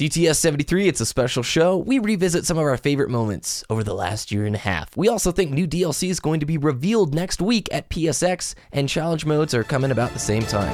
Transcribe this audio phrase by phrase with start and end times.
[0.00, 1.76] DTS 73, it's a special show.
[1.76, 4.96] We revisit some of our favorite moments over the last year and a half.
[4.96, 8.88] We also think new DLC is going to be revealed next week at PSX, and
[8.88, 10.72] challenge modes are coming about the same time.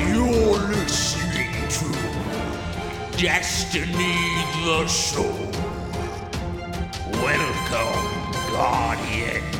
[0.00, 4.16] You're listening to Destiny
[4.64, 5.28] the Show.
[7.20, 9.51] Welcome, Guardians.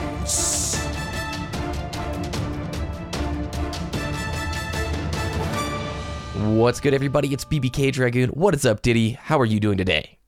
[6.42, 7.32] What's good, everybody?
[7.32, 8.30] It's BBK Dragoon.
[8.30, 9.12] What is up, Diddy?
[9.12, 10.18] How are you doing today?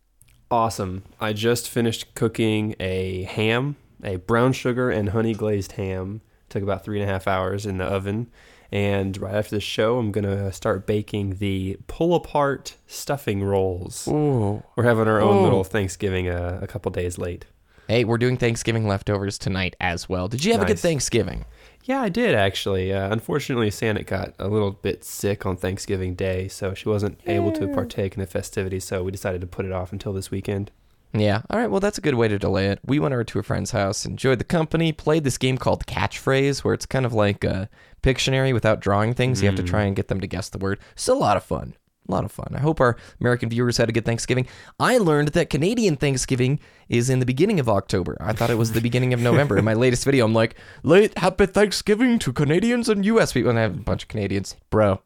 [0.48, 1.02] Awesome.
[1.20, 6.20] I just finished cooking a ham, a brown sugar and honey glazed ham.
[6.50, 8.30] Took about three and a half hours in the oven.
[8.70, 14.06] And right after the show, I'm going to start baking the pull apart stuffing rolls.
[14.06, 14.62] Ooh.
[14.76, 15.42] We're having our own Ooh.
[15.42, 17.44] little Thanksgiving uh, a couple days late.
[17.88, 20.28] Hey, we're doing Thanksgiving leftovers tonight as well.
[20.28, 21.44] Did you have a good Thanksgiving?
[21.84, 22.92] Yeah, I did actually.
[22.92, 27.52] Uh, unfortunately, Santa got a little bit sick on Thanksgiving Day, so she wasn't able
[27.52, 28.84] to partake in the festivities.
[28.84, 30.70] So we decided to put it off until this weekend.
[31.12, 31.42] Yeah.
[31.48, 31.70] All right.
[31.70, 32.80] Well, that's a good way to delay it.
[32.84, 36.64] We went over to a friend's house, enjoyed the company, played this game called Catchphrase,
[36.64, 37.68] where it's kind of like a
[38.02, 39.40] Pictionary without drawing things.
[39.40, 40.78] You have to try and get them to guess the word.
[40.96, 41.74] Still a lot of fun.
[42.06, 42.48] A lot of fun.
[42.54, 44.46] I hope our American viewers had a good Thanksgiving.
[44.78, 48.16] I learned that Canadian Thanksgiving is in the beginning of October.
[48.20, 49.56] I thought it was the beginning of November.
[49.56, 53.48] In my latest video, I'm like, late happy Thanksgiving to Canadians and US people.
[53.50, 54.54] And I have a bunch of Canadians.
[54.68, 55.00] Bro,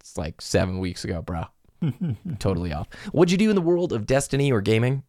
[0.00, 1.44] it's like seven weeks ago, bro.
[2.38, 2.88] totally off.
[3.12, 5.02] What'd you do in the world of Destiny or gaming?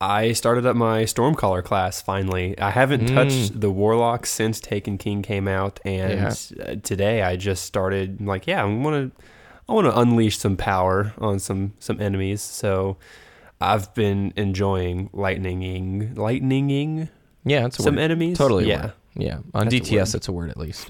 [0.00, 2.58] I started up my Stormcaller class finally.
[2.58, 3.14] I haven't Mm.
[3.14, 6.20] touched the Warlock since Taken King came out, and
[6.60, 8.20] uh, today I just started.
[8.20, 9.22] Like, yeah, I want to,
[9.68, 12.42] I want to unleash some power on some some enemies.
[12.42, 12.96] So
[13.60, 17.08] I've been enjoying lightninging, lightninging
[17.44, 17.84] Yeah, it's a word.
[17.86, 18.02] some word.
[18.02, 18.38] enemies.
[18.38, 18.64] Totally.
[18.64, 18.90] a yeah.
[19.16, 19.38] Yeah.
[19.54, 20.14] On That's DTS, word.
[20.16, 20.88] it's a word at least.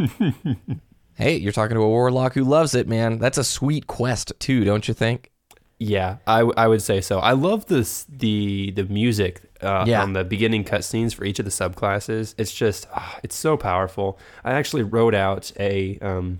[1.14, 3.18] hey, you're talking to a warlock who loves it, man.
[3.18, 5.30] That's a sweet quest too, don't you think?
[5.78, 7.18] Yeah, I, I would say so.
[7.18, 10.02] I love this the the music uh, Yeah.
[10.02, 12.34] on the beginning cutscenes for each of the subclasses.
[12.38, 14.18] It's just ah, it's so powerful.
[14.44, 16.38] I actually wrote out a um,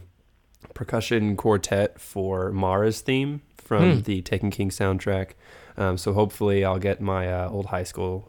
[0.75, 4.01] percussion quartet for Mara's theme from Hmm.
[4.03, 5.31] the Taken King soundtrack.
[5.77, 8.29] Um, so hopefully I'll get my uh, old high school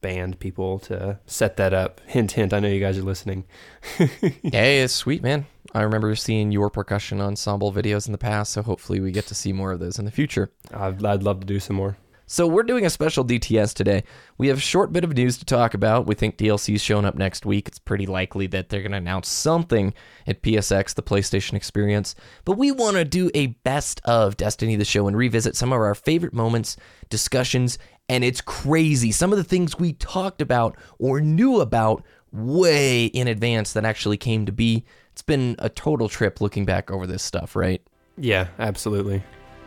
[0.00, 2.00] band people to set that up.
[2.06, 2.52] Hint, hint.
[2.52, 3.44] I know you guys are listening.
[3.98, 5.46] hey, it's sweet, man.
[5.72, 9.34] I remember seeing your percussion ensemble videos in the past, so hopefully we get to
[9.34, 10.50] see more of those in the future.
[10.72, 11.96] I'd, I'd love to do some more.
[12.26, 14.02] So we're doing a special DTS today.
[14.38, 16.06] We have a short bit of news to talk about.
[16.06, 17.68] We think DLC's showing up next week.
[17.68, 19.92] It's pretty likely that they're going to announce something
[20.26, 22.14] at PSX, the PlayStation Experience.
[22.46, 25.78] But we want to do a best of Destiny the show and revisit some of
[25.78, 26.78] our favorite moments,
[27.10, 29.12] discussions, and it's crazy.
[29.12, 34.16] Some of the things we talked about or knew about way in advance that actually
[34.16, 34.84] came to be.
[35.12, 37.82] It's been a total trip looking back over this stuff, right?
[38.16, 39.22] Yeah, absolutely.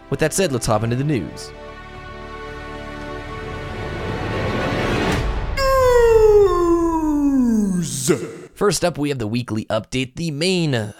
[0.10, 1.52] With that said, let's hop into the news.
[8.58, 10.16] First up, we have the weekly update.
[10.16, 10.74] The main.
[10.74, 10.92] uh,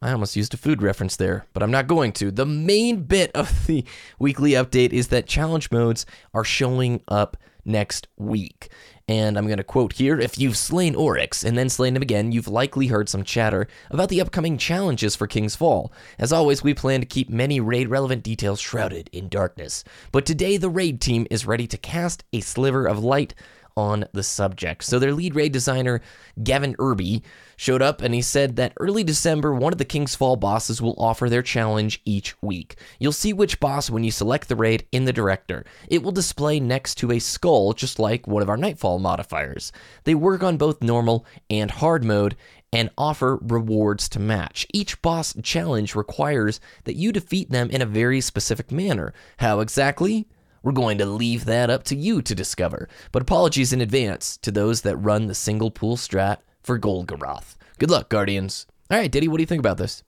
[0.00, 2.30] I almost used a food reference there, but I'm not going to.
[2.30, 3.84] The main bit of the
[4.20, 8.70] weekly update is that challenge modes are showing up next week.
[9.08, 12.30] And I'm going to quote here If you've slain Oryx and then slain him again,
[12.30, 15.92] you've likely heard some chatter about the upcoming challenges for King's Fall.
[16.16, 19.82] As always, we plan to keep many raid relevant details shrouded in darkness.
[20.12, 23.34] But today, the raid team is ready to cast a sliver of light
[23.78, 24.82] on the subject.
[24.82, 26.00] So their lead raid designer,
[26.42, 27.22] Gavin Irby,
[27.56, 30.96] showed up and he said that early December, one of the King's Fall bosses will
[30.98, 32.74] offer their challenge each week.
[32.98, 35.64] You'll see which boss when you select the raid in the director.
[35.86, 39.70] It will display next to a skull, just like one of our Nightfall modifiers.
[40.02, 42.36] They work on both normal and hard mode
[42.72, 44.66] and offer rewards to match.
[44.74, 49.14] Each boss challenge requires that you defeat them in a very specific manner.
[49.36, 50.26] How exactly?
[50.68, 52.90] We're going to leave that up to you to discover.
[53.10, 57.56] But apologies in advance to those that run the single pool strat for Golgoroth.
[57.78, 58.66] Good luck, Guardians.
[58.90, 60.04] All right, Diddy, what do you think about this?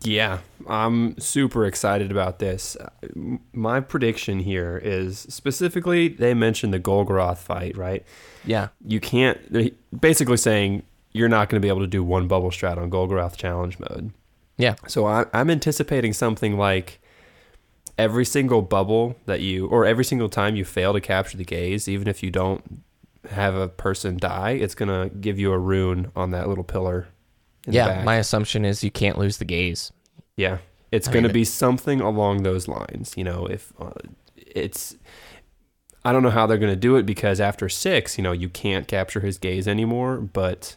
[0.00, 2.76] Yeah, I'm super excited about this.
[2.76, 2.88] Uh,
[3.52, 8.02] My prediction here is specifically they mentioned the Golgoroth fight, right?
[8.46, 8.68] Yeah.
[8.82, 9.38] You can't
[10.00, 10.82] basically saying
[11.12, 14.12] you're not going to be able to do one bubble strat on Golgoroth challenge mode.
[14.56, 14.76] Yeah.
[14.86, 17.02] So I, I'm anticipating something like
[18.00, 21.88] every single bubble that you, or every single time you fail to capture the gaze,
[21.88, 22.82] even if you don't
[23.30, 27.08] have a person die, it's gonna give you a rune on that little pillar.
[27.66, 29.92] In the Yeah, my assumption is you can't lose the gaze.
[30.36, 30.58] Yeah,
[30.90, 33.14] it's I going to mean, be something along those lines.
[33.16, 33.90] You know, if uh,
[34.36, 34.96] it's,
[36.04, 38.48] I don't know how they're going to do it because after six, you know, you
[38.48, 40.16] can't capture his gaze anymore.
[40.16, 40.76] But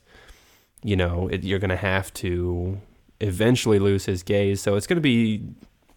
[0.83, 2.81] you know, it, you're going to have to
[3.21, 4.59] eventually lose his gaze.
[4.61, 5.43] So it's going to be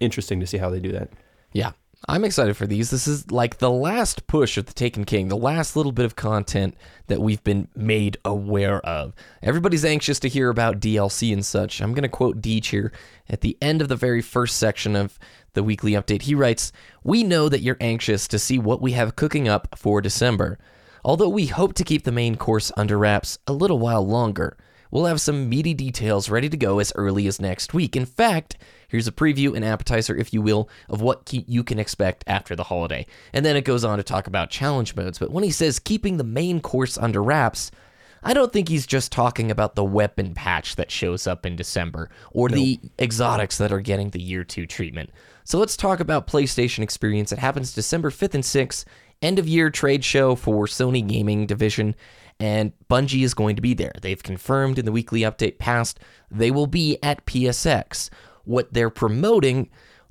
[0.01, 1.11] interesting to see how they do that.
[1.53, 1.73] Yeah,
[2.09, 2.91] I'm excited for these.
[2.91, 6.15] This is like the last push of the Taken King, the last little bit of
[6.15, 6.77] content
[7.07, 9.15] that we've been made aware of.
[9.43, 11.81] Everybody's anxious to hear about DLC and such.
[11.81, 12.93] I'm going to quote Deej here
[13.29, 15.19] at the end of the very first section of
[15.55, 16.23] the weekly update.
[16.23, 16.71] He writes,
[17.03, 20.59] We know that you're anxious to see what we have cooking up for December.
[21.05, 24.57] Although we hope to keep the main course under wraps a little while longer,
[24.97, 27.95] we'll have some meaty details ready to go as early as next week.
[27.95, 28.57] In fact,
[28.89, 32.65] here's a preview, an appetizer, if you will, of what you can expect after the
[32.65, 33.05] holiday.
[33.35, 35.19] And then it goes on to talk about challenge modes.
[35.19, 37.71] But when he says keeping the main course under wraps,
[38.23, 42.09] I don't think he's just talking about the weapon patch that shows up in December
[42.33, 45.11] or the exotics that are getting the year two treatment.
[45.45, 47.33] So let's talk about PlayStation Experience.
[47.33, 48.87] It happens December 5th and 6th,
[49.21, 51.95] end of year trade show for Sony Gaming Division,
[52.39, 53.93] and Bungie is going to be there.
[54.01, 56.01] They've confirmed in the weekly update past
[56.31, 58.11] they will be at PSX.
[58.45, 59.71] What they're promoting,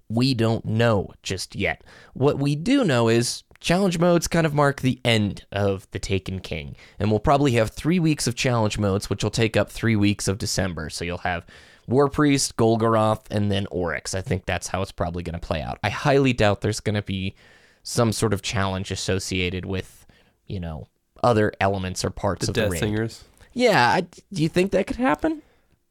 [0.09, 1.83] we don't know just yet.
[2.13, 6.39] What we do know is challenge modes kind of mark the end of the Taken
[6.39, 9.95] King, and we'll probably have three weeks of challenge modes, which will take up three
[9.95, 10.89] weeks of December.
[10.89, 11.45] So you'll have
[11.87, 14.15] War Priest, Golgoroth, and then Oryx.
[14.15, 15.79] I think that's how it's probably going to play out.
[15.83, 17.35] I highly doubt there's going to be
[17.83, 20.05] some sort of challenge associated with,
[20.47, 20.87] you know,
[21.25, 22.79] other elements or parts The of the Death raid.
[22.79, 23.23] Singers.
[23.53, 25.41] Yeah, I, do you think that could happen?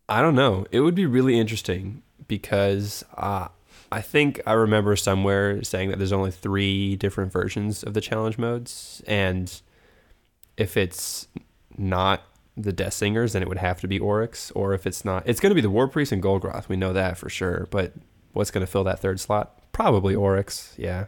[0.08, 0.66] I don't know.
[0.70, 3.48] It would be really interesting because uh,
[3.90, 8.38] I think I remember somewhere saying that there's only three different versions of the challenge
[8.38, 9.60] modes, and
[10.56, 11.26] if it's
[11.76, 12.22] not
[12.56, 15.40] the Death Singers, then it would have to be Oryx, or if it's not, it's
[15.40, 16.68] going to be the War Priest and Golgoroth.
[16.68, 17.66] We know that for sure.
[17.70, 17.94] But
[18.32, 19.58] what's going to fill that third slot?
[19.72, 20.74] Probably Oryx.
[20.76, 21.06] Yeah.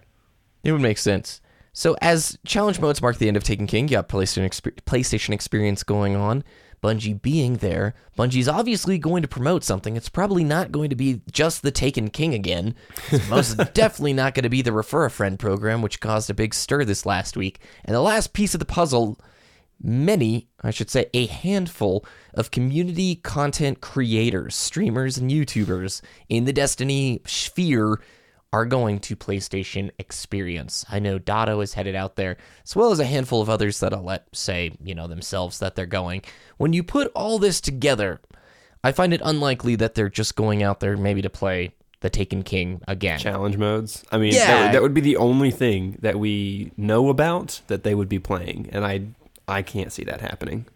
[0.65, 1.41] It would make sense.
[1.77, 5.35] So, as challenge modes mark the end of Taken King, you got PlayStation, exper- PlayStation
[5.35, 6.43] Experience going on.
[6.83, 9.95] Bungie being there, Bungie's obviously going to promote something.
[9.95, 12.75] It's probably not going to be just the Taken King again.
[13.11, 16.35] It's most definitely not going to be the Refer a Friend program, which caused a
[16.35, 17.61] big stir this last week.
[17.85, 19.21] And the last piece of the puzzle
[19.79, 26.01] many, I should say, a handful of community content creators, streamers, and YouTubers
[26.31, 28.01] in the Destiny sphere
[28.53, 30.85] are going to PlayStation Experience.
[30.91, 33.93] I know Datto is headed out there, as well as a handful of others that
[33.93, 36.23] I'll let say, you know, themselves that they're going.
[36.57, 38.21] When you put all this together,
[38.85, 42.43] I find it unlikely that they're just going out there maybe to play the Taken
[42.43, 43.19] King again.
[43.19, 44.05] Challenge modes.
[44.13, 44.47] I mean, Yeah.
[44.47, 48.19] that, that would be the only thing that we know about that they would be
[48.19, 49.09] playing, and I
[49.49, 50.67] I can't see that happening.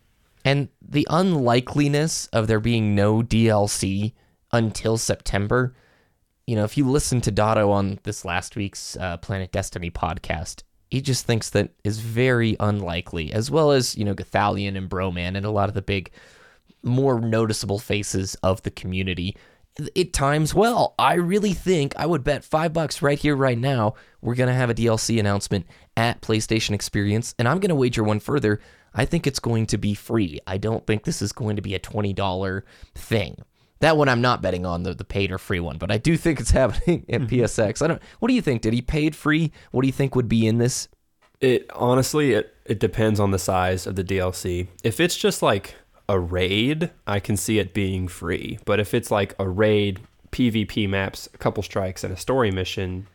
[0.45, 4.13] And the unlikeliness of there being no DLC
[4.53, 5.75] until September,
[6.51, 10.65] you know, if you listen to Datto on this last week's uh, Planet Destiny podcast,
[10.91, 15.37] he just thinks that is very unlikely, as well as, you know, Gothalion and Broman
[15.37, 16.11] and a lot of the big,
[16.83, 19.37] more noticeable faces of the community.
[19.95, 20.97] It times well.
[20.99, 24.53] I really think I would bet five bucks right here, right now, we're going to
[24.53, 25.67] have a DLC announcement
[25.97, 27.33] at PlayStation Experience.
[27.39, 28.59] And I'm going to wager one further.
[28.93, 30.41] I think it's going to be free.
[30.49, 32.63] I don't think this is going to be a $20
[32.97, 33.37] thing.
[33.81, 36.17] That one I'm not betting on the, the paid or free one, but I do
[36.17, 37.35] think it's happening at mm-hmm.
[37.35, 37.83] PSX.
[37.83, 38.03] I don't.
[38.19, 38.63] What do you think?
[38.63, 39.53] Did he paid free?
[39.71, 40.89] What do you think would be in this?
[41.41, 44.69] It honestly, it it depends on the size of the DLC.
[44.85, 45.75] If it's just like
[46.09, 48.59] a raid, I can see it being free.
[48.65, 50.01] But if it's like a raid,
[50.33, 53.07] PvP maps, a couple strikes, and a story mission,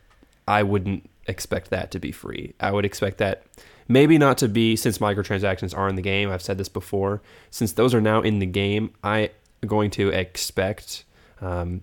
[0.48, 2.54] I wouldn't expect that to be free.
[2.60, 3.44] I would expect that
[3.88, 6.32] maybe not to be since microtransactions are in the game.
[6.32, 7.22] I've said this before.
[7.52, 9.32] Since those are now in the game, I
[9.68, 11.06] going to expect
[11.42, 11.82] um,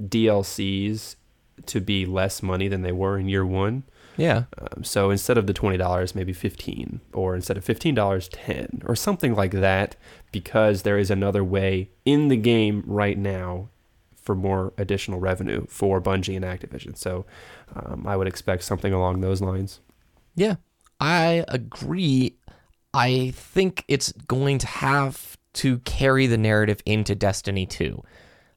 [0.00, 1.16] DLCs
[1.66, 3.84] to be less money than they were in year one.
[4.16, 8.28] Yeah, Um, so instead of the twenty dollars, maybe fifteen, or instead of fifteen dollars,
[8.28, 9.96] ten, or something like that,
[10.30, 13.70] because there is another way in the game right now
[14.14, 16.96] for more additional revenue for Bungie and Activision.
[16.96, 17.26] So
[17.74, 19.80] um, I would expect something along those lines.
[20.36, 20.56] yeah,
[21.00, 22.36] I agree.
[22.94, 28.02] I think it's going to have to carry the narrative into Destiny 2.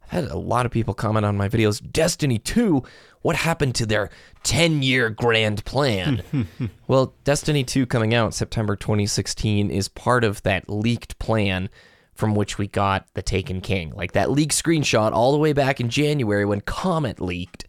[0.04, 1.82] I've had a lot of people comment on my videos.
[1.92, 2.84] Destiny 2,
[3.22, 4.10] what happened to their
[4.44, 6.24] 10 year grand plan?
[6.88, 11.70] well, Destiny 2 coming out September 2016 is part of that leaked plan
[12.14, 13.92] from which we got the Taken King.
[13.96, 17.68] Like that leaked screenshot all the way back in January when Comet leaked.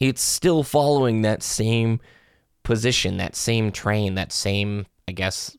[0.00, 2.00] It's still following that same
[2.64, 5.56] position, that same train, that same, I guess,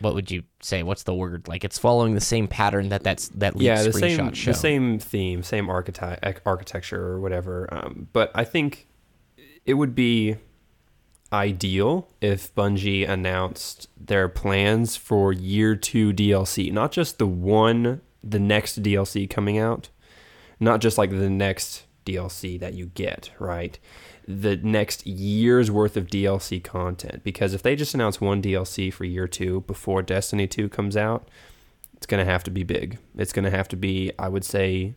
[0.00, 0.82] what would you say?
[0.82, 1.48] What's the word?
[1.48, 4.52] Like it's following the same pattern that that's that leaked yeah, the same show.
[4.52, 7.68] the same theme, same archeti- architecture or whatever.
[7.72, 8.86] Um, but I think
[9.64, 10.36] it would be
[11.32, 18.38] ideal if Bungie announced their plans for year two DLC, not just the one, the
[18.38, 19.88] next DLC coming out,
[20.58, 23.78] not just like the next DLC that you get, right?
[24.26, 27.22] The next year's worth of DLC content.
[27.22, 31.28] Because if they just announce one DLC for year two before Destiny 2 comes out,
[31.94, 32.98] it's going to have to be big.
[33.16, 34.94] It's going to have to be, I would say,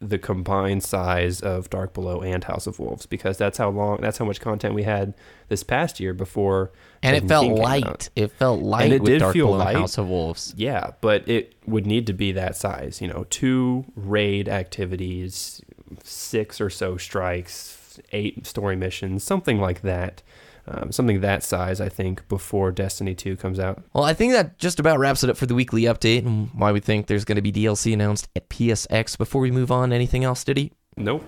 [0.00, 4.18] the combined size of Dark Below and House of Wolves because that's how long that's
[4.18, 5.14] how much content we had
[5.48, 6.70] this past year before
[7.02, 7.84] And it felt light.
[7.84, 8.08] out.
[8.14, 9.76] It felt light it with did Dark feel Below and light.
[9.76, 10.54] House of Wolves.
[10.56, 15.60] Yeah, but it would need to be that size, you know, two raid activities,
[16.04, 20.22] six or so strikes, eight story missions, something like that.
[20.70, 23.82] Um, something that size, I think, before Destiny 2 comes out.
[23.94, 26.72] Well, I think that just about wraps it up for the weekly update and why
[26.72, 29.16] we think there's going to be DLC announced at PSX.
[29.16, 30.72] Before we move on, anything else, did he?
[30.98, 31.24] Nope.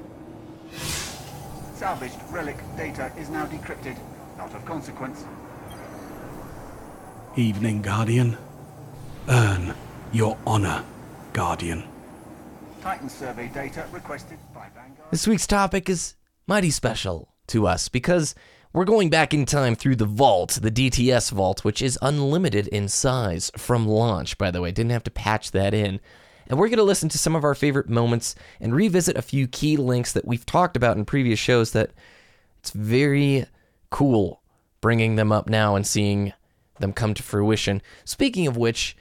[1.75, 3.97] Salvaged relic data is now decrypted.
[4.37, 5.25] Not of consequence.
[7.37, 8.37] Evening, Guardian.
[9.27, 9.75] Earn
[10.13, 10.85] your honor,
[11.33, 11.85] Guardian.
[12.83, 14.50] Titan survey data requested by Vanguard.
[15.11, 16.15] This week's topic is
[16.47, 18.33] mighty special to us because
[18.73, 22.87] we're going back in time through the vault, the DTS vault, which is unlimited in
[22.87, 24.71] size from launch, by the way.
[24.71, 25.99] Didn't have to patch that in.
[26.47, 29.49] And we're going to listen to some of our favorite moments and revisit a few
[29.49, 31.91] key links that we've talked about in previous shows that
[32.61, 33.47] it's very
[33.91, 34.41] cool
[34.81, 36.33] bringing them up now and seeing
[36.79, 37.83] them come to fruition.
[38.05, 38.97] Speaking of which,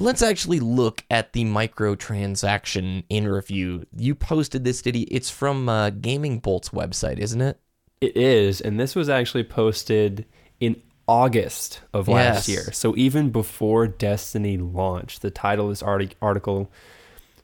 [0.00, 3.86] let's actually look at the microtransaction in review.
[3.96, 4.96] You posted this, did?
[4.96, 7.60] It's from uh, Gaming Bolt's website, isn't it?
[8.00, 10.24] It is, and this was actually posted
[10.58, 12.14] in August of Yes.
[12.14, 12.72] last year.
[12.72, 16.70] So even before Destiny launched, the title of this arti- article.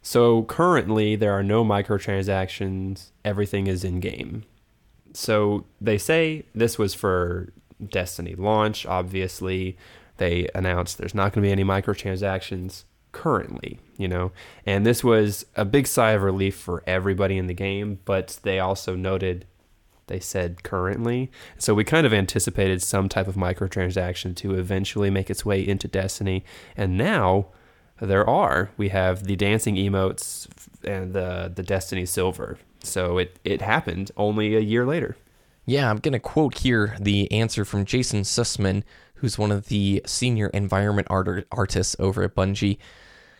[0.01, 3.11] So currently, there are no microtransactions.
[3.25, 4.45] Everything is in game.
[5.13, 7.53] So they say this was for
[7.85, 8.87] Destiny launch.
[8.87, 9.77] Obviously,
[10.19, 14.33] they announced there's not going to be any microtransactions currently, you know.
[14.65, 18.59] And this was a big sigh of relief for everybody in the game, but they
[18.59, 19.47] also noted
[20.07, 21.31] they said currently.
[21.59, 25.89] So we kind of anticipated some type of microtransaction to eventually make its way into
[25.89, 26.45] Destiny.
[26.77, 27.47] And now
[28.01, 28.71] there are.
[28.77, 30.47] We have the dancing emotes
[30.85, 32.59] and the the Destiny Silver.
[32.83, 35.17] So it, it happened only a year later.
[35.69, 38.85] Yeah, I'm going to quote here the answer from Jason Sussman,
[39.17, 42.79] who's one of the senior environment art- artists over at Bungie.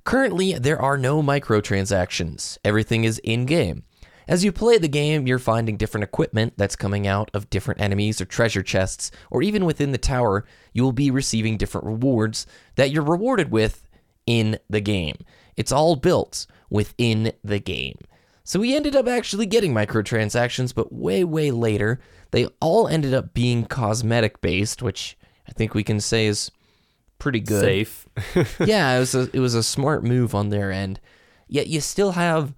[0.03, 2.59] Currently, there are no microtransactions.
[2.65, 3.85] Everything is in game.
[4.27, 8.21] As you play the game, you're finding different equipment that's coming out of different enemies
[8.21, 12.91] or treasure chests, or even within the tower, you will be receiving different rewards that
[12.91, 13.89] you're rewarded with
[14.27, 15.17] in the game.
[15.57, 17.99] It's all built within the game.
[18.47, 21.99] So we ended up actually getting microtransactions, but way, way later.
[22.31, 26.53] They all ended up being cosmetic based, which I think we can say is
[27.19, 28.07] pretty good Safe.
[28.61, 31.01] yeah, it was a it was a smart move on their end.
[31.49, 32.55] Yet you still have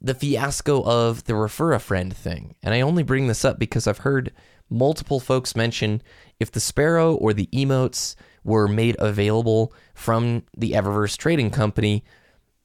[0.00, 2.54] the fiasco of the refer a friend thing.
[2.62, 4.32] And I only bring this up because I've heard
[4.70, 6.00] multiple folks mention
[6.40, 12.02] if the Sparrow or the emotes were made available from the Eververse trading company,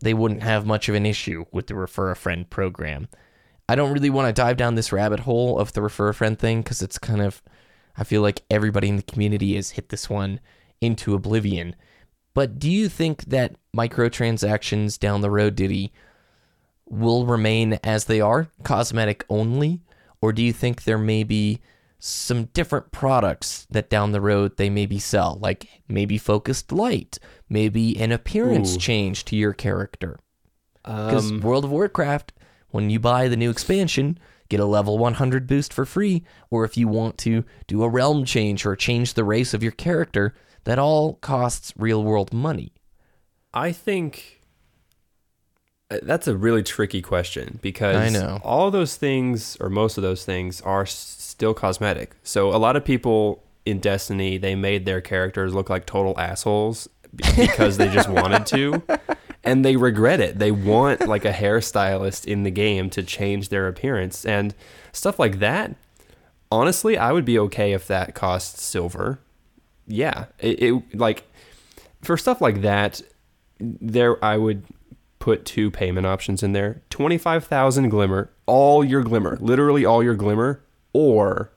[0.04, 3.08] they wouldn't have much of an issue with the refer a friend program.
[3.68, 6.38] I don't really want to dive down this rabbit hole of the refer a friend
[6.38, 7.42] thing because it's kind of
[7.96, 10.40] I feel like everybody in the community has hit this one
[10.82, 11.76] into oblivion.
[12.34, 15.94] But do you think that microtransactions down the road, Diddy,
[16.90, 19.82] will remain as they are, cosmetic only?
[20.22, 21.62] Or do you think there may be
[22.06, 27.18] some different products that down the road they maybe sell, like maybe focused light,
[27.48, 28.80] maybe an appearance Ooh.
[28.80, 30.20] change to your character?
[30.84, 32.34] Because Um, World of Warcraft,
[32.72, 34.20] when you buy the new expansion,
[34.50, 36.26] get a level 100 boost for free.
[36.52, 39.72] Or if you want to do a realm change or change the race of your
[39.72, 42.74] character, that all costs real world money.
[43.54, 44.42] I think
[45.90, 48.42] uh, that's a really tricky question because I know.
[48.44, 50.86] all those things or most of those things are
[51.44, 52.16] still cosmetic.
[52.24, 56.88] So a lot of people in Destiny they made their characters look like total assholes
[57.36, 58.82] because they just wanted to
[59.44, 60.40] and they regret it.
[60.40, 64.56] They want like a hairstylist in the game to change their appearance and
[64.94, 65.76] stuff like that.
[66.50, 69.20] Honestly, I would be okay if that cost silver.
[69.86, 71.24] Yeah, it, it like
[72.04, 73.02] for stuff like that,
[73.60, 74.64] there I would
[75.20, 80.02] put two payment options in there: twenty five thousand glimmer, all your glimmer, literally all
[80.02, 81.52] your glimmer, or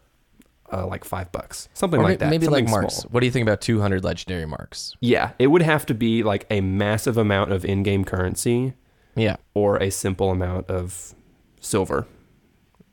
[0.72, 2.30] uh, like five bucks, something Or like that.
[2.30, 2.96] maybe like marks.
[2.96, 3.10] small.
[3.12, 4.94] What do you think about 200 legendary marks?
[5.00, 8.74] Yeah, it would have to be like a massive amount of in-game currency
[9.14, 9.36] Yeah.
[9.54, 11.14] or a simple amount of
[11.60, 12.06] silver.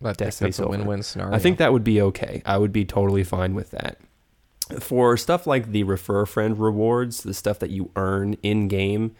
[0.01, 1.33] I think Destiny that's a win-win scenario.
[1.33, 2.41] I think that would be okay.
[2.45, 3.97] I would be totally fine with that.
[4.79, 9.15] For stuff like the refer a friend rewards, the stuff that you earn in game,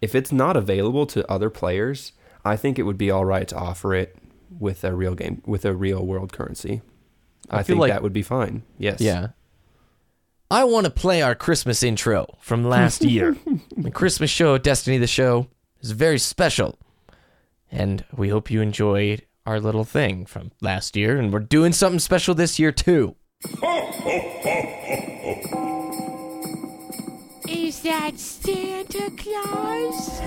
[0.00, 2.12] if it's not available to other players,
[2.44, 4.16] I think it would be all right to offer it
[4.50, 6.82] with a real game with a real world currency.
[7.50, 8.62] I, I feel think like- that would be fine.
[8.78, 9.00] Yes.
[9.00, 9.28] Yeah.
[10.50, 13.36] I want to play our Christmas intro from last year.
[13.76, 15.48] the Christmas show, Destiny the Show,
[15.80, 16.78] is very special.
[17.70, 21.18] And we hope you enjoyed our little thing from last year.
[21.18, 23.16] And we're doing something special this year, too.
[27.48, 30.20] Is that Santa Claus?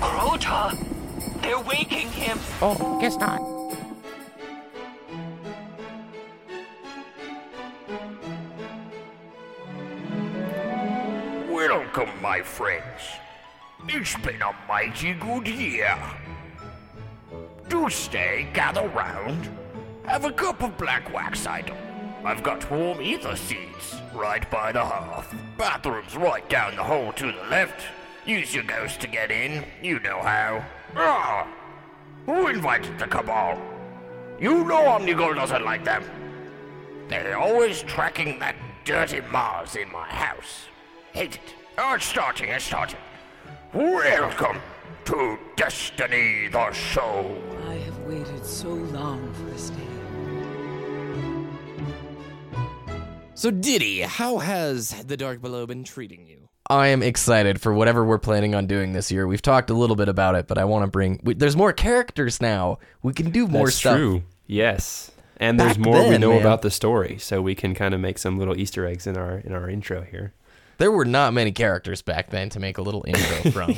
[0.00, 1.42] Crota!
[1.42, 2.38] They're waking him!
[2.62, 3.40] Oh, guess not.
[11.96, 13.02] Welcome, my friends.
[13.86, 15.96] It's been a mighty good year.
[17.68, 19.48] Do stay, gather round.
[20.04, 21.76] Have a cup of black wax idol.
[22.24, 25.32] I've got warm ether seeds right by the hearth.
[25.56, 27.86] Bathroom's right down the hall to the left.
[28.26, 29.64] Use your ghost to get in.
[29.80, 30.64] You know how.
[30.96, 31.46] Ah!
[32.26, 33.56] Who invited the cabal?
[34.40, 36.02] You know Omnigul doesn't like them.
[37.06, 40.64] They're always tracking that dirty Mars in my house.
[41.12, 41.54] Hate it.
[41.76, 42.98] Oh, it's starting, it's starting.
[43.72, 44.60] Welcome
[45.06, 47.36] to Destiny the Show.
[47.68, 49.80] I have waited so long for this day.
[53.34, 56.48] So, Diddy, how has the Dark Below been treating you?
[56.70, 59.26] I am excited for whatever we're planning on doing this year.
[59.26, 61.20] We've talked a little bit about it, but I want to bring.
[61.24, 62.78] We, there's more characters now.
[63.02, 63.96] We can do more That's stuff.
[63.96, 64.22] true.
[64.46, 65.10] Yes.
[65.38, 66.40] And there's Back more we know man.
[66.40, 69.38] about the story, so we can kind of make some little Easter eggs in our
[69.38, 70.32] in our intro here.
[70.78, 73.74] There were not many characters back then to make a little intro from.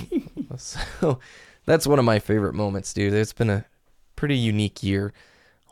[0.56, 1.18] so
[1.64, 3.12] that's one of my favorite moments, dude.
[3.12, 3.64] It's been a
[4.16, 5.12] pretty unique year.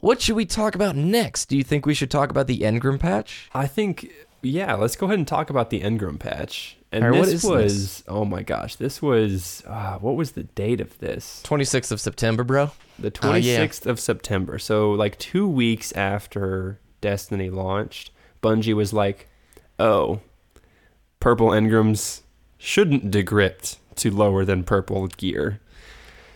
[0.00, 1.46] What should we talk about next?
[1.46, 3.48] Do you think we should talk about the Engram patch?
[3.54, 4.10] I think
[4.42, 6.76] yeah, let's go ahead and talk about the Engram patch.
[6.92, 8.04] And right, what this is this?
[8.06, 11.42] oh my gosh, this was uh, what was the date of this?
[11.46, 12.70] 26th of September, bro.
[12.98, 13.64] The Oh, yeah.
[13.64, 14.58] 26th of September.
[14.58, 18.10] So like 2 weeks after Destiny launched,
[18.42, 19.28] Bungie was like,
[19.78, 20.20] "Oh,
[21.24, 22.20] purple engrams
[22.58, 25.58] shouldn't decrypt to lower than purple gear."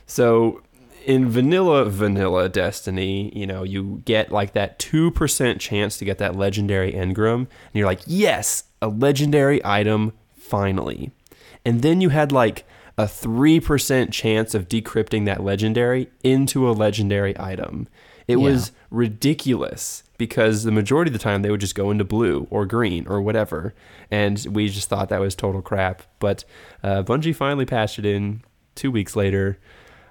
[0.07, 0.63] So
[1.05, 6.37] in vanilla vanilla Destiny, you know, you get like that 2% chance to get that
[6.37, 11.11] legendary engram and you're like, "Yes, a legendary item finally."
[11.65, 12.65] And then you had like
[12.97, 17.87] a 3% chance of decrypting that legendary into a legendary item.
[18.29, 22.47] It was ridiculous because the majority of the time they would just go into blue
[22.51, 23.75] or green or whatever.
[24.11, 26.03] And we just thought that was total crap.
[26.19, 26.45] But
[26.83, 28.43] uh, Bungie finally patched it in
[28.75, 29.59] two weeks later,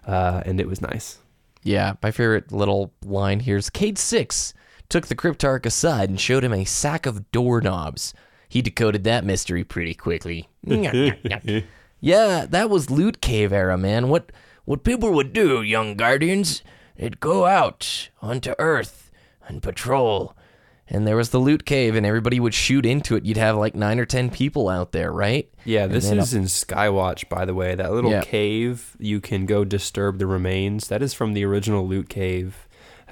[0.05, 1.19] uh, and it was nice.
[1.63, 4.53] Yeah, my favorite little line here is Cayde-6
[4.89, 8.13] took the Cryptarch aside and showed him a sack of doorknobs.
[8.49, 10.49] He decoded that mystery pretty quickly.
[11.99, 14.07] yeah, that was Loot Cave era, man.
[14.07, 14.31] What
[14.65, 16.61] what people would do, young guardians,
[16.97, 19.11] they'd go out onto Earth
[19.47, 20.35] and patrol.
[20.89, 23.25] And there was the Loot Cave, and everybody would shoot into it.
[23.25, 25.49] You'd have like nine or ten people out there, right?
[25.65, 27.75] Yeah, And this is in Skywatch, by the way.
[27.75, 28.21] That little Yeah.
[28.23, 30.87] cave, you can go disturb the remains.
[30.87, 32.69] That is from the original loot cave.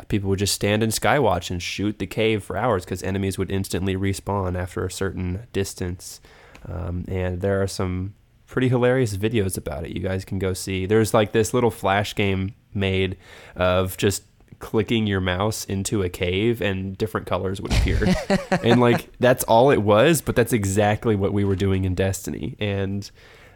[0.07, 3.51] People would just stand in Skywatch and shoot the cave for hours because enemies would
[3.51, 6.21] instantly respawn after a certain distance.
[6.65, 8.13] Um, and there are some
[8.47, 9.91] pretty hilarious videos about it.
[9.91, 10.85] You guys can go see.
[10.85, 13.17] There's like this little flash game made
[13.55, 14.23] of just
[14.59, 18.05] clicking your mouse into a cave and different colors would appear.
[18.63, 22.55] and like that's all it was, but that's exactly what we were doing in Destiny.
[22.59, 23.09] And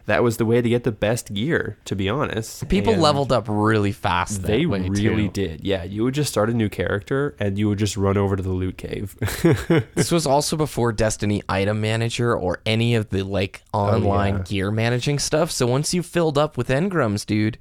[0.06, 2.68] that was the way to get the best gear, to be honest.
[2.68, 4.42] People And leveled up really fast.
[4.42, 5.32] That They really too.
[5.48, 5.60] did.
[5.64, 8.42] Yeah, you would just start a new character and you would just run over to
[8.42, 9.16] the loot cave.
[9.94, 14.44] This was also before Destiny Item Manager or any of the like online Oh, yeah.
[14.44, 15.50] gear managing stuff.
[15.50, 17.58] So once you filled up with engrams, dude,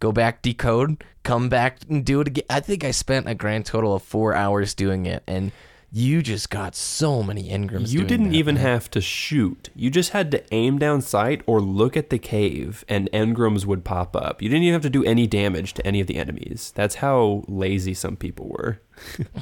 [0.00, 2.44] go back, decode, come back and do it again.
[2.50, 5.50] I think I spent a grand total of four hours doing it, and
[5.90, 7.92] you just got so many engrams.
[7.92, 8.64] you didn't that, even man.
[8.64, 9.70] have to shoot.
[9.74, 13.84] You just had to aim down sight or look at the cave and engrams would
[13.84, 14.42] pop up.
[14.42, 16.72] You didn't even have to do any damage to any of the enemies.
[16.74, 18.80] That's how lazy some people were.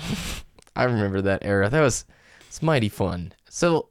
[0.76, 1.68] I remember that era.
[1.68, 2.04] That was
[2.46, 3.32] it's mighty fun.
[3.48, 3.88] So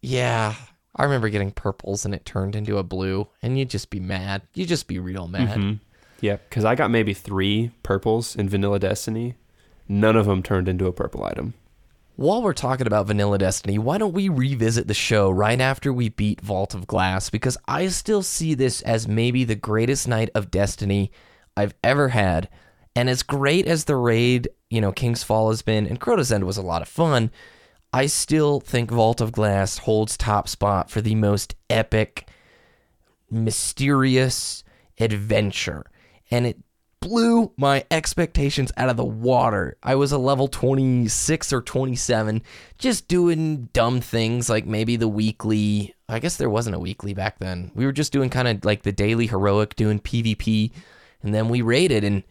[0.00, 0.54] yeah,
[0.96, 4.42] I remember getting purples and it turned into a blue, and you'd just be mad.
[4.54, 5.58] You'd just be real mad.
[5.58, 5.72] Mm-hmm.
[6.20, 9.34] Yeah, because I got maybe three purples in Vanilla Destiny.
[9.88, 11.54] None of them turned into a purple item.
[12.16, 16.10] While we're talking about Vanilla Destiny, why don't we revisit the show right after we
[16.10, 17.28] beat Vault of Glass?
[17.28, 21.10] Because I still see this as maybe the greatest night of Destiny
[21.56, 22.48] I've ever had.
[22.94, 26.44] And as great as the raid, you know, King's Fall has been, and Crota's End
[26.44, 27.32] was a lot of fun,
[27.92, 32.28] I still think Vault of Glass holds top spot for the most epic,
[33.28, 34.62] mysterious
[35.00, 35.84] adventure.
[36.30, 36.58] And it
[37.04, 39.76] blew my expectations out of the water.
[39.82, 42.42] I was a level 26 or 27,
[42.78, 45.94] just doing dumb things like maybe the weekly.
[46.08, 47.70] I guess there wasn't a weekly back then.
[47.74, 50.72] We were just doing kind of like the daily heroic, doing PvP,
[51.22, 52.22] and then we raided, and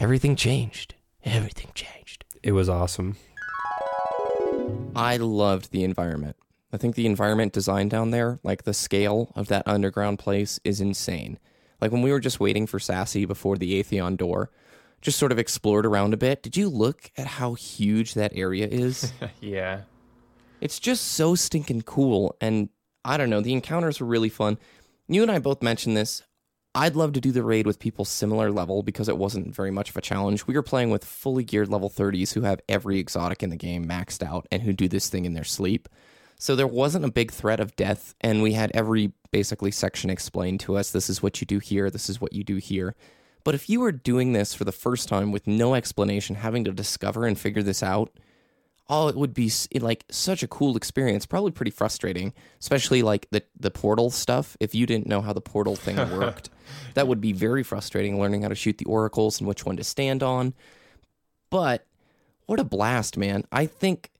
[0.00, 0.96] everything changed.
[1.24, 2.24] Everything changed.
[2.42, 3.16] It was awesome.
[4.96, 6.36] I loved the environment.
[6.72, 10.80] I think the environment design down there, like the scale of that underground place, is
[10.80, 11.38] insane.
[11.80, 14.50] Like when we were just waiting for Sassy before the Atheon door,
[15.00, 16.42] just sort of explored around a bit.
[16.42, 19.12] Did you look at how huge that area is?
[19.40, 19.82] yeah.
[20.60, 22.36] It's just so stinking cool.
[22.40, 22.70] And
[23.04, 24.58] I don't know, the encounters were really fun.
[25.08, 26.22] You and I both mentioned this.
[26.74, 29.88] I'd love to do the raid with people similar level because it wasn't very much
[29.88, 30.46] of a challenge.
[30.46, 33.86] We were playing with fully geared level 30s who have every exotic in the game
[33.86, 35.88] maxed out and who do this thing in their sleep.
[36.38, 40.60] So there wasn't a big threat of death, and we had every basically section explained
[40.60, 40.90] to us.
[40.90, 42.94] This is what you do here, this is what you do here.
[43.44, 46.72] But if you were doing this for the first time with no explanation, having to
[46.72, 48.10] discover and figure this out,
[48.88, 51.26] oh, it would be like such a cool experience.
[51.26, 54.56] Probably pretty frustrating, especially like the the portal stuff.
[54.58, 56.48] If you didn't know how the portal thing worked,
[56.94, 58.18] that would be very frustrating.
[58.18, 60.54] Learning how to shoot the oracles and which one to stand on.
[61.50, 61.84] But
[62.46, 63.44] what a blast, man!
[63.52, 64.12] I think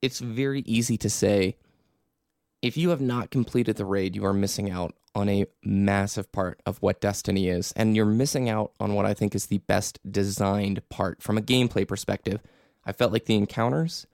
[0.00, 1.56] it's very easy to say
[2.62, 6.60] if you have not completed the raid, you are missing out on a massive part
[6.64, 9.98] of what Destiny is, and you're missing out on what I think is the best
[10.10, 12.40] designed part from a gameplay perspective.
[12.86, 14.06] I felt like the encounters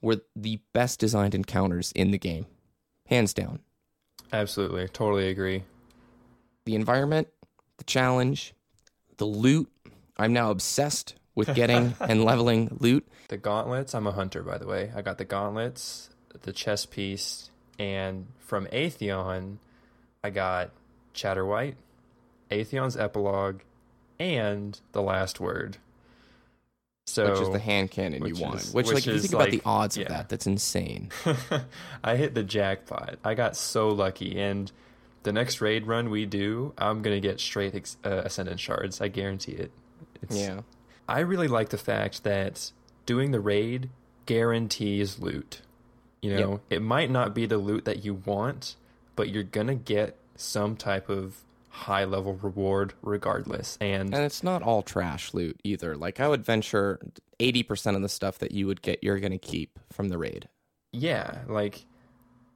[0.00, 2.46] were the best designed encounters in the game,
[3.06, 3.58] hands down.
[4.32, 4.88] Absolutely.
[4.88, 5.64] Totally agree.
[6.64, 7.28] The environment,
[7.78, 8.54] the challenge,
[9.16, 9.70] the loot.
[10.16, 13.06] I'm now obsessed with getting and leveling loot.
[13.28, 14.92] The gauntlets, I'm a hunter, by the way.
[14.94, 16.10] I got the gauntlets,
[16.42, 19.56] the chest piece, and from Atheon,
[20.24, 20.70] I got
[21.14, 21.74] Chatterwhite,
[22.50, 23.60] Atheon's epilogue,
[24.18, 25.76] and the last word.
[27.06, 28.60] So, which is the hand cannon you want.
[28.60, 31.10] is- which, which like, if you think about the like- odds of that, that's insane.
[32.04, 33.18] I hit the jackpot.
[33.24, 34.70] I got so lucky, and
[35.22, 39.00] the next raid run we do, I'm gonna get straight ex- uh, ascendant shards.
[39.00, 39.70] I guarantee it.
[40.22, 40.60] It's, Yeah.
[41.08, 42.72] I really like the fact that
[43.06, 43.88] doing the raid
[44.26, 45.62] guarantees loot.
[46.22, 48.76] You know, it might not be the loot that you want,
[49.14, 51.44] but you're gonna get some type of
[51.78, 53.78] high level reward regardless.
[53.80, 55.96] And And it's not all trash loot either.
[55.96, 56.98] Like I would venture
[57.38, 60.48] 80% of the stuff that you would get, you're going to keep from the raid.
[60.92, 61.84] Yeah, like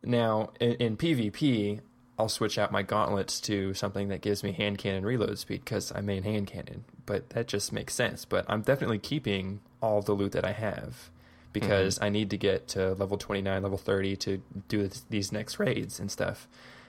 [0.02, 1.80] now in, in PvP,
[2.18, 5.92] I'll switch out my gauntlets to something that gives me hand cannon reload speed because
[5.94, 6.84] I main hand cannon.
[7.06, 8.24] But that just makes sense.
[8.24, 11.10] But I'm definitely keeping all the loot that I have
[11.52, 12.04] because mm-hmm.
[12.04, 16.00] I need to get to level 29, level 30 to do th- these next raids
[16.00, 16.48] and stuff.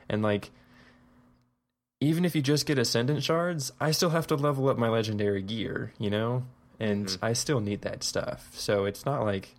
[0.10, 0.52] And like,
[2.00, 5.42] even if you just get ascendant shards, I still have to level up my legendary
[5.42, 6.44] gear, you know?
[6.80, 7.26] And mm-hmm.
[7.26, 8.50] I still need that stuff.
[8.54, 9.56] So it's not like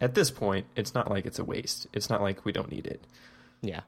[0.00, 1.86] at this point, it's not like it's a waste.
[1.92, 3.06] It's not like we don't need it.
[3.62, 3.82] Yeah.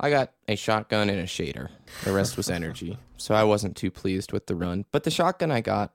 [0.00, 1.70] I got a shotgun and a shader.
[2.04, 2.98] The rest was energy.
[3.20, 4.84] So I wasn't too pleased with the run.
[4.92, 5.92] But the shotgun I got,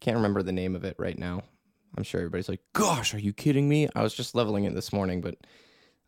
[0.00, 1.44] can't remember the name of it right now.
[1.96, 3.88] I'm sure everybody's like, gosh, are you kidding me?
[3.94, 5.36] I was just leveling it this morning, but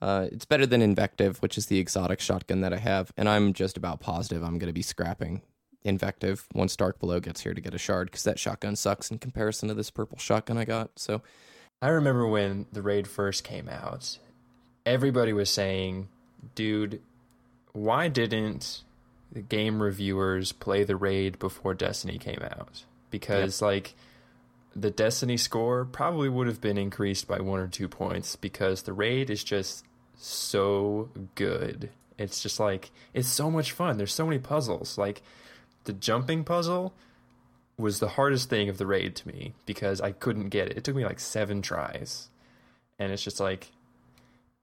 [0.00, 3.12] uh, it's better than Invective, which is the exotic shotgun that I have.
[3.16, 5.42] And I'm just about positive I'm going to be scrapping
[5.84, 9.18] Invective once Dark Below gets here to get a shard because that shotgun sucks in
[9.18, 10.98] comparison to this purple shotgun I got.
[10.98, 11.22] So
[11.80, 14.18] I remember when the raid first came out,
[14.84, 16.08] everybody was saying,
[16.54, 17.00] dude,
[17.72, 18.82] why didn't
[19.30, 22.84] the game reviewers play the raid before Destiny came out?
[23.10, 23.94] Because, like,
[24.78, 28.92] the Destiny score probably would have been increased by one or two points because the
[28.92, 29.84] raid is just
[30.16, 31.90] so good.
[32.18, 33.96] It's just like, it's so much fun.
[33.96, 34.98] There's so many puzzles.
[34.98, 35.22] Like,
[35.84, 36.92] the jumping puzzle
[37.78, 40.76] was the hardest thing of the raid to me because I couldn't get it.
[40.76, 42.28] It took me like seven tries.
[42.98, 43.70] And it's just like,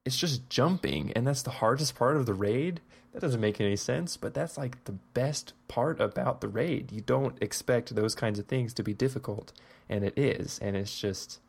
[0.05, 1.11] it's just jumping.
[1.13, 2.81] And that's the hardest part of the raid.
[3.13, 6.91] That doesn't make any sense, but that's like the best part about the raid.
[6.91, 9.53] You don't expect those kinds of things to be difficult.
[9.89, 10.59] And it is.
[10.61, 11.39] And it's just,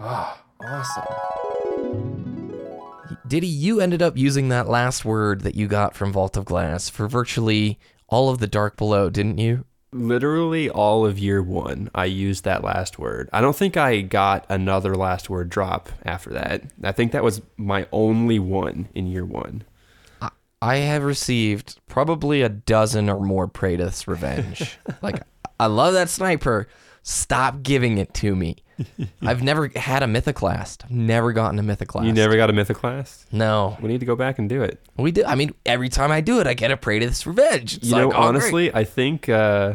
[0.00, 1.04] ah, awesome.
[3.26, 6.88] Diddy, you ended up using that last word that you got from Vault of Glass
[6.88, 9.64] for virtually all of the Dark Below, didn't you?
[9.92, 13.28] Literally all of year one, I used that last word.
[13.32, 16.62] I don't think I got another last word drop after that.
[16.82, 19.64] I think that was my only one in year one.
[20.62, 24.78] I have received probably a dozen or more Praedyth's Revenge.
[25.02, 25.22] like,
[25.60, 26.66] I love that sniper.
[27.08, 28.56] Stop giving it to me.
[29.22, 30.86] I've never had a Mythoclast.
[30.86, 32.04] I've never gotten a Mythoclast.
[32.04, 33.26] You never got a Mythoclast?
[33.30, 33.78] No.
[33.80, 34.84] We need to go back and do it.
[34.96, 35.24] We do.
[35.24, 37.76] I mean, every time I do it, I get a Praedyth's Revenge.
[37.76, 38.18] It's you like, know, oh, great.
[38.18, 39.74] honestly, I think uh,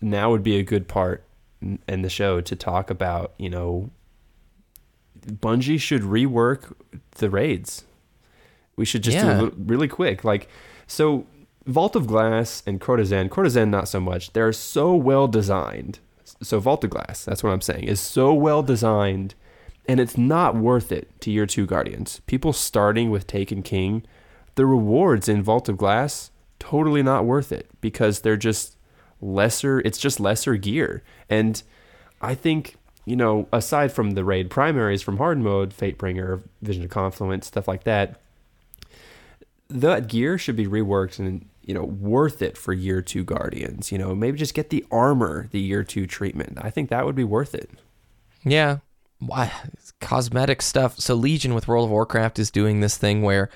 [0.00, 1.22] now would be a good part
[1.60, 3.90] in the show to talk about, you know,
[5.24, 6.74] Bungie should rework
[7.12, 7.84] the raids.
[8.74, 10.24] We should just do it really quick.
[10.24, 10.48] Like,
[10.88, 11.28] so
[11.64, 14.32] Vault of Glass and Crota's End, Courtesan not so much.
[14.32, 16.00] They're so well designed.
[16.42, 19.34] So Vault of Glass, that's what I'm saying, is so well designed,
[19.86, 22.20] and it's not worth it to year two Guardians.
[22.26, 24.04] People starting with Taken King,
[24.56, 28.76] the rewards in Vault of Glass totally not worth it because they're just
[29.20, 29.80] lesser.
[29.80, 31.62] It's just lesser gear, and
[32.20, 36.90] I think you know, aside from the raid primaries from hard mode, Fatebringer, Vision of
[36.90, 38.20] Confluence, stuff like that,
[39.68, 43.92] that gear should be reworked and you know worth it for year two Guardians.
[43.92, 46.58] You know, maybe just get the armor, the year two treatment.
[46.60, 47.70] I think that would be worth it.
[48.44, 48.78] Yeah.
[49.18, 49.52] Why
[50.00, 50.98] cosmetic stuff.
[50.98, 53.50] So Legion with World of Warcraft is doing this thing where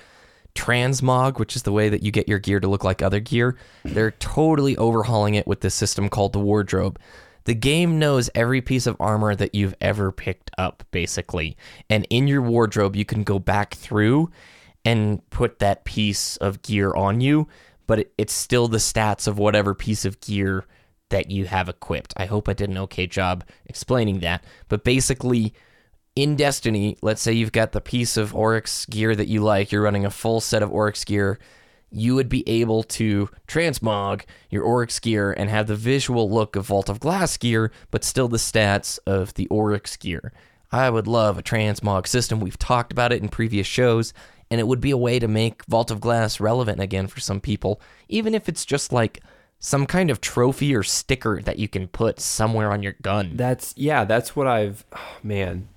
[0.55, 3.57] transmog, which is the way that you get your gear to look like other gear,
[3.83, 6.99] they're totally overhauling it with this system called the wardrobe.
[7.43, 11.55] The game knows every piece of armor that you've ever picked up, basically.
[11.89, 14.31] And in your wardrobe, you can go back through
[14.83, 17.47] and put that piece of gear on you,
[17.87, 20.65] but it, it's still the stats of whatever piece of gear
[21.09, 22.13] that you have equipped.
[22.17, 24.43] I hope I did an okay job explaining that.
[24.67, 25.53] But basically,
[26.15, 29.81] in Destiny, let's say you've got the piece of Oryx gear that you like, you're
[29.81, 31.39] running a full set of Oryx gear,
[31.89, 36.65] you would be able to transmog your Oryx gear and have the visual look of
[36.65, 40.33] Vault of Glass gear, but still the stats of the Oryx gear.
[40.69, 42.41] I would love a transmog system.
[42.41, 44.13] We've talked about it in previous shows,
[44.49, 47.41] and it would be a way to make Vault of Glass relevant again for some
[47.41, 49.21] people, even if it's just like
[49.59, 53.31] some kind of trophy or sticker that you can put somewhere on your gun.
[53.35, 55.69] That's yeah, that's what I've oh, man.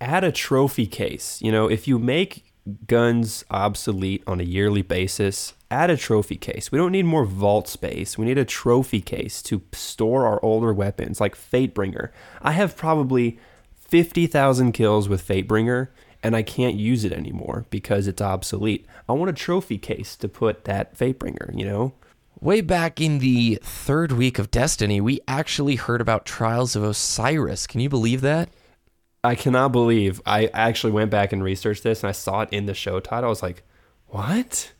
[0.00, 1.40] Add a trophy case.
[1.42, 2.52] You know, if you make
[2.86, 6.70] guns obsolete on a yearly basis, add a trophy case.
[6.70, 8.18] We don't need more vault space.
[8.18, 12.10] We need a trophy case to store our older weapons like Fatebringer.
[12.42, 13.38] I have probably
[13.76, 15.88] 50,000 kills with Fatebringer
[16.22, 18.86] and I can't use it anymore because it's obsolete.
[19.08, 21.94] I want a trophy case to put that Fatebringer, you know?
[22.40, 27.66] Way back in the third week of Destiny, we actually heard about Trials of Osiris.
[27.66, 28.48] Can you believe that?
[29.24, 32.66] I cannot believe I actually went back and researched this and I saw it in
[32.66, 33.26] the show title.
[33.26, 33.64] I was like,
[34.06, 34.72] what?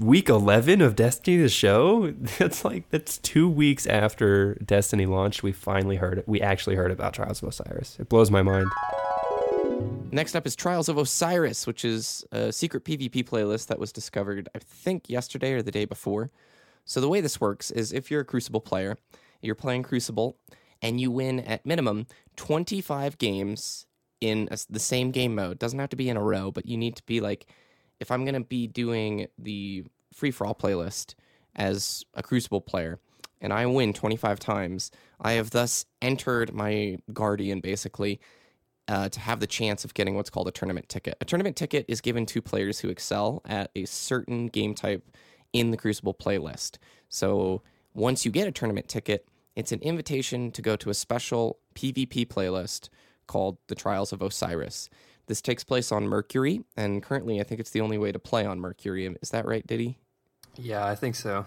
[0.00, 2.10] Week 11 of Destiny, the show?
[2.38, 5.42] That's like, that's two weeks after Destiny launched.
[5.42, 6.28] We finally heard it.
[6.28, 7.98] We actually heard about Trials of Osiris.
[8.00, 8.68] It blows my mind.
[10.12, 14.48] Next up is Trials of Osiris, which is a secret PvP playlist that was discovered,
[14.54, 16.30] I think, yesterday or the day before.
[16.84, 18.96] So, the way this works is if you're a Crucible player,
[19.40, 20.36] you're playing Crucible,
[20.82, 23.86] and you win at minimum 25 games
[24.20, 25.60] in a, the same game mode.
[25.60, 27.46] Doesn't have to be in a row, but you need to be like,
[28.00, 31.14] if I'm going to be doing the free for all playlist
[31.54, 32.98] as a Crucible player,
[33.40, 38.20] and I win 25 times, I have thus entered my Guardian basically
[38.88, 41.16] uh, to have the chance of getting what's called a tournament ticket.
[41.20, 45.04] A tournament ticket is given to players who excel at a certain game type
[45.52, 46.78] in the Crucible playlist.
[47.08, 47.62] So
[47.94, 52.26] once you get a tournament ticket, it's an invitation to go to a special PvP
[52.26, 52.88] playlist
[53.26, 54.88] called the Trials of Osiris.
[55.26, 58.44] This takes place on Mercury, and currently I think it's the only way to play
[58.44, 59.14] on Mercury.
[59.22, 59.98] Is that right, Diddy?
[60.56, 61.46] Yeah, I think so.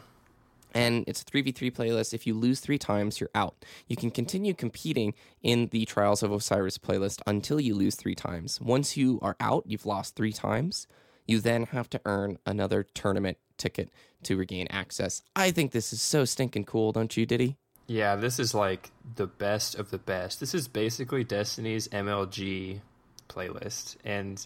[0.73, 2.13] And it's a 3v3 playlist.
[2.13, 3.65] If you lose three times, you're out.
[3.87, 8.59] You can continue competing in the Trials of Osiris playlist until you lose three times.
[8.59, 10.87] Once you are out, you've lost three times,
[11.27, 13.89] you then have to earn another tournament ticket
[14.23, 15.21] to regain access.
[15.35, 17.57] I think this is so stinking cool, don't you, Diddy?
[17.87, 20.39] Yeah, this is like the best of the best.
[20.39, 22.79] This is basically Destiny's MLG
[23.27, 23.97] playlist.
[24.05, 24.45] And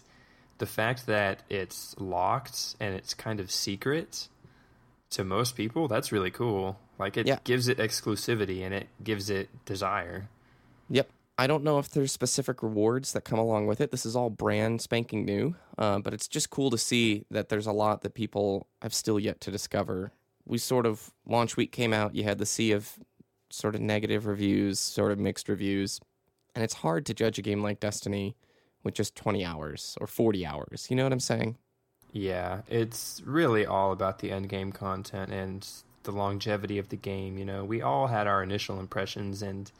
[0.58, 4.28] the fact that it's locked and it's kind of secret
[5.10, 6.78] to most people, that's really cool.
[6.98, 7.38] Like it Yeah.
[7.44, 10.28] gives it exclusivity and it gives it desire.
[10.90, 11.10] Yep.
[11.40, 13.92] I don't know if there's specific rewards that come along with it.
[13.92, 17.66] This is all brand spanking new, uh, but it's just cool to see that there's
[17.66, 20.12] a lot that people have still yet to discover.
[20.44, 22.98] We sort of launch week came out, you had the sea of
[23.50, 26.00] sort of negative reviews, sort of mixed reviews,
[26.56, 28.34] and it's hard to judge a game like Destiny
[28.82, 30.88] with just 20 hours or 40 hours.
[30.90, 31.56] You know what I'm saying?
[32.12, 35.66] Yeah, it's really all about the end game content and
[36.04, 37.38] the longevity of the game.
[37.38, 39.70] You know, we all had our initial impressions and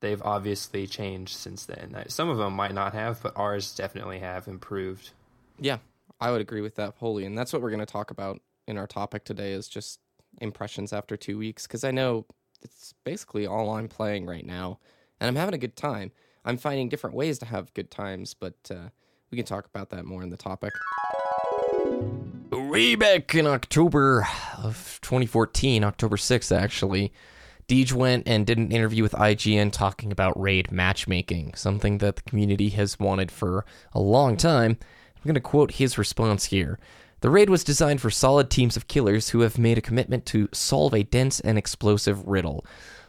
[0.00, 1.96] they've obviously changed since then.
[2.08, 5.10] Some of them might not have, but ours definitely have improved.
[5.58, 5.78] Yeah,
[6.20, 8.76] I would agree with that wholly, and that's what we're going to talk about in
[8.76, 10.00] our topic today is just
[10.40, 12.26] impressions after two weeks because I know
[12.62, 14.78] it's basically all I'm playing right now,
[15.20, 16.12] and I'm having a good time.
[16.44, 18.90] I'm finding different ways to have good times, but uh,
[19.30, 20.72] we can talk about that more in the topic.
[22.76, 27.10] Way back in October of 2014, October 6th, actually,
[27.68, 32.22] Deej went and did an interview with IGN talking about raid matchmaking, something that the
[32.24, 34.76] community has wanted for a long time.
[35.16, 36.78] I'm going to quote his response here.
[37.20, 40.50] The raid was designed for solid teams of killers who have made a commitment to
[40.52, 42.62] solve a dense and explosive riddle.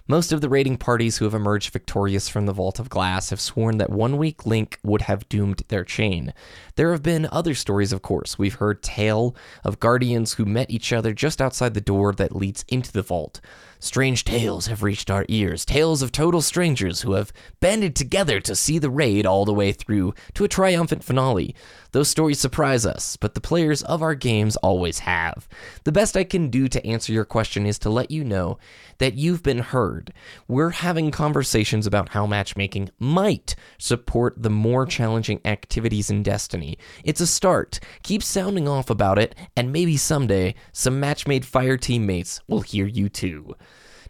[0.10, 3.42] Most of the raiding parties who have emerged victorious from the Vault of Glass have
[3.42, 6.34] sworn that one weak link would have doomed their chain.
[6.76, 8.40] There have been other stories, of course.
[8.40, 12.64] We've heard tale of guardians who met each other just outside the door that leads
[12.70, 13.42] into the vault.
[13.80, 18.56] Strange tales have reached our ears, tales of total strangers who have banded together to
[18.56, 21.56] see the raid all the way through to a triumphant finale.
[21.92, 25.48] Those stories surprise us, but the players of our games always have.
[25.84, 28.58] The best I can do to answer your question is to let you know
[28.98, 30.12] that you've been heard.
[30.48, 36.78] We're having conversations about how matchmaking might support the more challenging activities in Destiny.
[37.04, 37.80] It's a start.
[38.04, 43.08] Keep sounding off about it, and maybe someday some match-made fire teammates will hear you
[43.08, 43.56] too.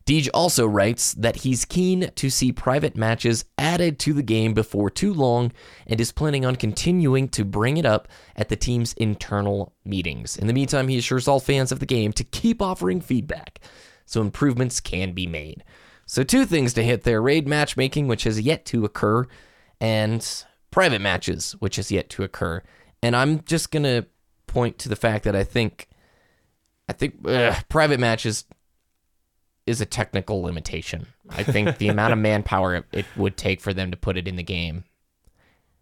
[0.08, 4.90] Deej also writes that he's keen to see private matches added to the game before
[4.90, 5.52] too long
[5.86, 10.38] and is planning on continuing to bring it up at the team's internal meetings.
[10.38, 13.60] In the meantime, he assures all fans of the game to keep offering feedback
[14.06, 15.66] so improvements can be made.
[16.06, 19.28] So, two things to hit there raid matchmaking, which has yet to occur,
[19.82, 20.26] and
[20.72, 22.64] private matches, which has yet to occur.
[23.04, 24.06] And I'm just going to
[24.48, 25.90] point to the fact that I think.
[26.90, 27.22] I think
[27.68, 28.46] private matches
[29.68, 31.08] is a technical limitation.
[31.30, 34.28] I think the amount of manpower it, it would take for them to put it
[34.28, 34.86] in the game.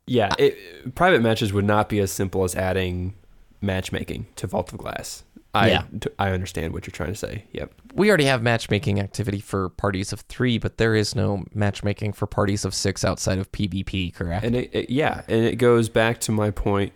[0.08, 3.14] Yeah, it, private matches would not be as simple as adding
[3.62, 5.24] matchmaking to Vault of Glass.
[5.54, 5.84] I Yeah.
[6.00, 7.46] t- I understand what you're trying to say.
[7.54, 7.74] Yep.
[7.94, 12.28] We already have matchmaking activity for parties of three, but there is no matchmaking for
[12.28, 14.46] parties of six outside of PvP, correct?
[14.46, 16.92] And it, it- yeah, and it goes back to my point.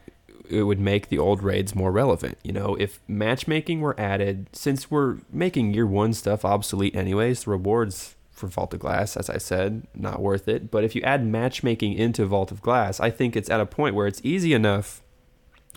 [0.50, 2.38] It would make the old raids more relevant.
[2.44, 7.52] You know, if matchmaking were added, since we're making year one stuff obsolete anyways, the
[7.52, 10.72] rewards for Vault of Glass, as I said, not worth it.
[10.72, 13.96] But if you add matchmaking into Vault of Glass, I think it's at a point
[13.96, 15.02] where it's easy enough.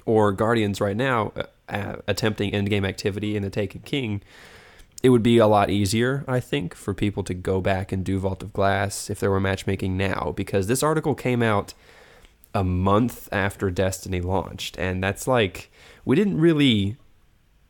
[0.05, 4.21] Or Guardians right now uh, uh, attempting endgame activity in the Taken King,
[5.03, 8.19] it would be a lot easier, I think, for people to go back and do
[8.19, 11.75] Vault of Glass if there were matchmaking now, because this article came out
[12.55, 15.71] a month after Destiny launched, and that's like
[16.05, 16.97] we didn't really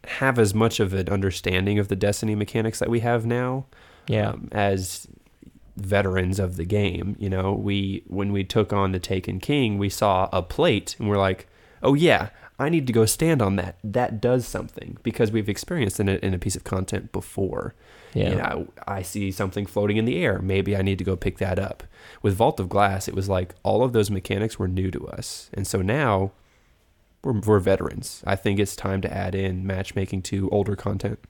[0.04, 3.66] have as much of an understanding of the Destiny mechanics that we have now.
[4.08, 4.30] Yeah.
[4.30, 5.06] um, as
[5.76, 9.88] veterans of the game, you know, we when we took on the Taken King, we
[9.88, 11.48] saw a plate and we're like,
[11.82, 13.76] "Oh yeah, I need to go stand on that.
[13.82, 17.74] That does something because we've experienced in it in a piece of content before."
[18.14, 18.28] Yeah.
[18.28, 20.40] You know, I see something floating in the air.
[20.40, 21.82] Maybe I need to go pick that up.
[22.20, 25.50] With Vault of Glass, it was like all of those mechanics were new to us.
[25.54, 26.32] And so now
[27.24, 28.22] we're, we're veterans.
[28.26, 31.20] I think it's time to add in matchmaking to older content.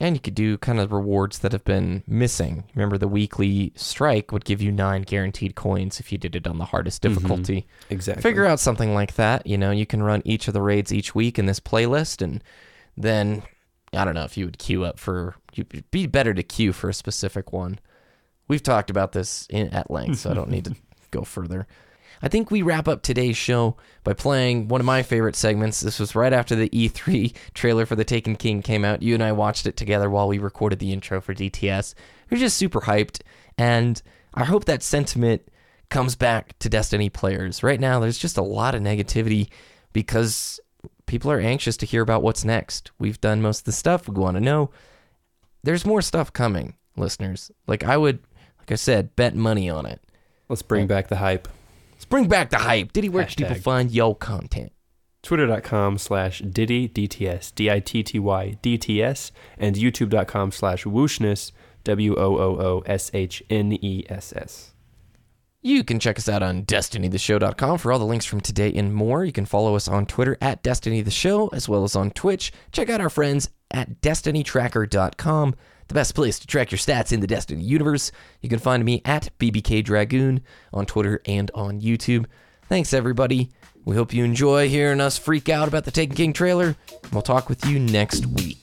[0.00, 2.64] And you could do kind of rewards that have been missing.
[2.74, 6.58] Remember, the weekly strike would give you nine guaranteed coins if you did it on
[6.58, 7.14] the hardest mm-hmm.
[7.14, 7.66] difficulty.
[7.90, 8.22] Exactly.
[8.22, 9.44] Figure out something like that.
[9.44, 12.44] You know, you can run each of the raids each week in this playlist, and
[12.96, 13.42] then
[13.92, 15.34] I don't know if you would queue up for.
[15.54, 17.80] You'd be better to queue for a specific one.
[18.46, 20.76] We've talked about this in, at length, so I don't need to
[21.10, 21.66] go further.
[22.22, 25.80] I think we wrap up today's show by playing one of my favorite segments.
[25.80, 29.02] This was right after the E3 trailer for The Taken King came out.
[29.02, 31.94] You and I watched it together while we recorded the intro for DTS.
[32.30, 33.20] We're just super hyped,
[33.56, 34.00] and
[34.34, 35.42] I hope that sentiment
[35.90, 37.62] comes back to Destiny players.
[37.62, 39.48] Right now, there's just a lot of negativity
[39.92, 40.60] because
[41.06, 42.90] people are anxious to hear about what's next.
[42.98, 44.70] We've done most of the stuff we want to know.
[45.62, 47.50] There's more stuff coming, listeners.
[47.66, 48.20] Like I would,
[48.58, 50.00] like I said, bet money on it.
[50.48, 51.48] Let's bring back the hype.
[51.98, 52.92] Let's bring back the hype.
[52.92, 53.62] Ditty, where can people Hashtag.
[53.62, 54.70] find yo content?
[55.24, 61.50] Twitter.com slash Ditty DTS, D I T T Y DTS, and YouTube.com slash Woooshness,
[61.82, 64.74] W O O O S H N E S S.
[65.60, 69.24] You can check us out on destinytheshow.com for all the links from today and more.
[69.24, 72.52] You can follow us on Twitter at Destiny the Show as well as on Twitch.
[72.70, 75.56] Check out our friends at destinytracker.com,
[75.88, 78.12] the best place to track your stats in the Destiny universe.
[78.40, 82.26] You can find me at BBK Dragoon on Twitter and on YouTube.
[82.68, 83.50] Thanks, everybody.
[83.84, 86.76] We hope you enjoy hearing us freak out about the Taken King trailer.
[87.10, 88.58] We'll talk with you next week.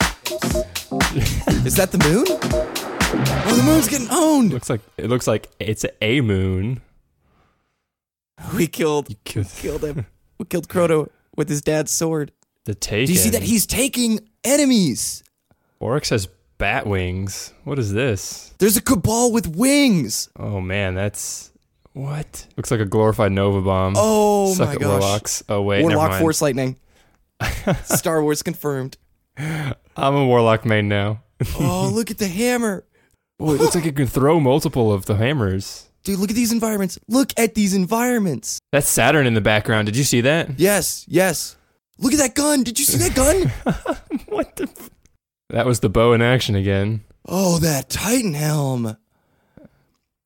[1.66, 2.24] Is that the moon?
[2.28, 4.52] Oh, the moon's getting owned.
[4.52, 6.80] Looks like it looks like it's a moon.
[8.54, 10.06] We killed Killed killed him.
[10.38, 12.30] We killed Crota with his dad's sword.
[12.64, 13.06] The Taken.
[13.06, 15.24] Do you see that he's taking enemies?
[15.80, 16.28] Oryx has
[16.58, 17.52] bat wings.
[17.64, 18.54] What is this?
[18.58, 20.28] There's a cabal with wings.
[20.38, 21.50] Oh man, that's
[21.92, 22.46] what?
[22.56, 23.94] Looks like a glorified Nova bomb.
[23.96, 25.00] Oh Suck my it, gosh.
[25.00, 25.44] Warlocks.
[25.48, 26.20] Oh wait, never Warlock mind.
[26.22, 26.76] Force Lightning.
[27.84, 28.96] Star Wars confirmed.
[29.38, 29.74] I'm
[30.14, 31.22] a Warlock main now.
[31.58, 32.84] Oh, look at the hammer.
[33.38, 35.90] Oh, it looks like it can throw multiple of the hammers.
[36.04, 36.98] Dude, look at these environments.
[37.08, 38.60] Look at these environments.
[38.72, 39.86] That's Saturn in the background.
[39.86, 40.58] Did you see that?
[40.58, 41.56] Yes, yes.
[41.98, 42.62] Look at that gun.
[42.62, 43.48] Did you see that gun?
[44.28, 44.64] what the?
[44.64, 44.90] F-
[45.50, 47.02] that was the bow in action again.
[47.28, 48.96] oh, that Titan helm.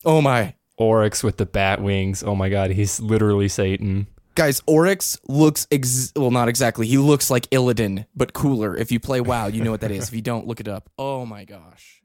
[0.05, 0.55] Oh my.
[0.77, 2.23] Oryx with the bat wings.
[2.23, 4.07] Oh my god, he's literally Satan.
[4.35, 6.87] Guys, Oryx looks ex- well, not exactly.
[6.87, 8.75] He looks like Illidan, but cooler.
[8.75, 10.09] If you play WoW, you know what that is.
[10.09, 10.89] If you don't, look it up.
[10.97, 12.00] Oh my gosh.